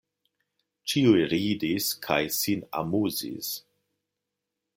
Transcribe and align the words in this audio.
Ĉiuj 0.93 1.19
ridis 1.33 1.91
kaj 2.07 2.19
sin 2.39 2.65
amuzis. 2.81 3.53